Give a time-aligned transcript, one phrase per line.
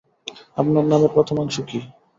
[0.57, 1.79] আপনার নামের প্রথমাংশ কি?